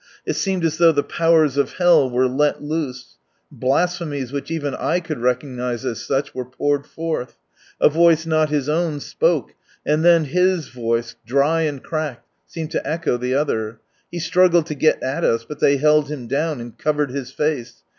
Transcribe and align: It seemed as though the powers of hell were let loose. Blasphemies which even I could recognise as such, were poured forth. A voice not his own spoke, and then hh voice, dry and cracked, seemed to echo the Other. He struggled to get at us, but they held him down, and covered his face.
It 0.25 0.33
seemed 0.33 0.65
as 0.65 0.79
though 0.79 0.91
the 0.91 1.03
powers 1.03 1.57
of 1.57 1.73
hell 1.73 2.09
were 2.09 2.25
let 2.25 2.59
loose. 2.59 3.17
Blasphemies 3.51 4.31
which 4.31 4.49
even 4.49 4.73
I 4.73 4.99
could 4.99 5.19
recognise 5.19 5.85
as 5.85 6.01
such, 6.03 6.33
were 6.33 6.43
poured 6.43 6.87
forth. 6.87 7.35
A 7.79 7.87
voice 7.87 8.25
not 8.25 8.49
his 8.49 8.67
own 8.67 8.99
spoke, 8.99 9.53
and 9.85 10.03
then 10.03 10.25
hh 10.25 10.67
voice, 10.73 11.13
dry 11.23 11.61
and 11.69 11.83
cracked, 11.83 12.25
seemed 12.47 12.71
to 12.71 12.89
echo 12.89 13.15
the 13.17 13.35
Other. 13.35 13.79
He 14.11 14.17
struggled 14.17 14.65
to 14.65 14.73
get 14.73 15.03
at 15.03 15.23
us, 15.23 15.43
but 15.47 15.59
they 15.59 15.77
held 15.77 16.09
him 16.09 16.25
down, 16.25 16.59
and 16.59 16.75
covered 16.75 17.11
his 17.11 17.31
face. 17.31 17.83